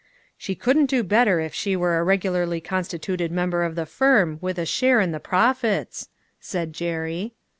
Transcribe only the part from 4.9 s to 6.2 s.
in the profits,"